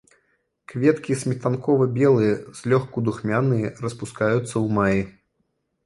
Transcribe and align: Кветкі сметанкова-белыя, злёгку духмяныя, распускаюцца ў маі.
Кветкі 0.71 1.17
сметанкова-белыя, 1.23 2.33
злёгку 2.63 2.97
духмяныя, 3.11 3.67
распускаюцца 3.87 4.45
ў 4.63 4.67
маі. 4.81 5.01